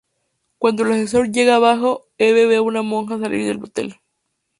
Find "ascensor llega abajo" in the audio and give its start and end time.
0.93-2.07